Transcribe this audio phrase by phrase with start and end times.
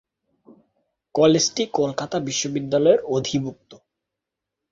[1.15, 3.71] কলেজটি কলকাতা বিশ্ববিদ্যালয়-এর অধিভুক্ত।